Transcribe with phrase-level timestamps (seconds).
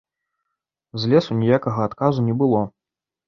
[1.03, 2.65] З лесу ніякага адказу не было.